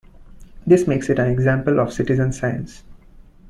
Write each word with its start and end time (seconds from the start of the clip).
This 0.65 0.87
makes 0.87 1.11
it 1.11 1.19
an 1.19 1.29
example 1.29 1.79
of 1.79 1.93
citizen 1.93 2.31
science. 2.33 2.81